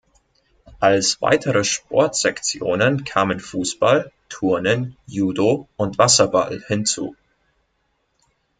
Als 0.79 1.21
weitere 1.21 1.63
Sportsektionen 1.63 3.03
kamen 3.03 3.39
Fußball, 3.39 4.11
Turnen, 4.29 4.97
Judo 5.05 5.67
und 5.77 5.99
Wasserball 5.99 6.59
hinzu. 6.65 7.15